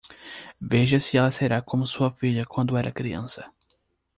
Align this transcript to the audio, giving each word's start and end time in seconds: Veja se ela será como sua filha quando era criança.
Veja 0.59 0.99
se 0.99 1.17
ela 1.19 1.29
será 1.29 1.61
como 1.61 1.85
sua 1.85 2.11
filha 2.11 2.43
quando 2.43 2.75
era 2.75 2.91
criança. 2.91 3.53